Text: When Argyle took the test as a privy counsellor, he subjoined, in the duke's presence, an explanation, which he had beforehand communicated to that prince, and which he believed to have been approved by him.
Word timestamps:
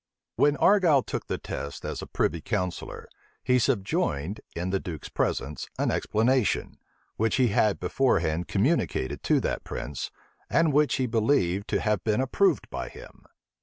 When 0.35 0.57
Argyle 0.57 1.03
took 1.03 1.27
the 1.27 1.37
test 1.37 1.85
as 1.85 2.01
a 2.01 2.07
privy 2.07 2.41
counsellor, 2.41 3.07
he 3.43 3.59
subjoined, 3.59 4.41
in 4.55 4.71
the 4.71 4.79
duke's 4.79 5.09
presence, 5.09 5.67
an 5.77 5.91
explanation, 5.91 6.79
which 7.17 7.35
he 7.35 7.49
had 7.49 7.79
beforehand 7.79 8.47
communicated 8.47 9.21
to 9.21 9.39
that 9.41 9.63
prince, 9.63 10.09
and 10.49 10.73
which 10.73 10.95
he 10.95 11.05
believed 11.05 11.67
to 11.67 11.81
have 11.81 12.03
been 12.03 12.19
approved 12.19 12.67
by 12.71 12.89
him. 12.89 13.27